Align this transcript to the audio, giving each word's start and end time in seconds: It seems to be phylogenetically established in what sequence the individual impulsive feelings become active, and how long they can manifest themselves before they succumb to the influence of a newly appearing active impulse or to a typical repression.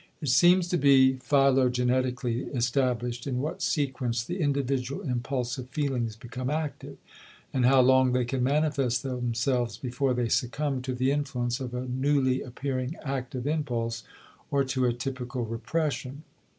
It 0.19 0.29
seems 0.29 0.67
to 0.69 0.77
be 0.79 1.17
phylogenetically 1.17 2.55
established 2.55 3.27
in 3.27 3.37
what 3.39 3.61
sequence 3.61 4.23
the 4.23 4.39
individual 4.39 5.03
impulsive 5.03 5.69
feelings 5.69 6.15
become 6.15 6.49
active, 6.49 6.97
and 7.53 7.67
how 7.67 7.81
long 7.81 8.11
they 8.11 8.25
can 8.25 8.41
manifest 8.41 9.03
themselves 9.03 9.77
before 9.77 10.15
they 10.15 10.27
succumb 10.29 10.81
to 10.81 10.95
the 10.95 11.11
influence 11.11 11.59
of 11.59 11.75
a 11.75 11.85
newly 11.85 12.41
appearing 12.41 12.95
active 13.03 13.45
impulse 13.45 14.01
or 14.49 14.63
to 14.63 14.85
a 14.87 14.93
typical 14.93 15.45
repression. 15.45 16.23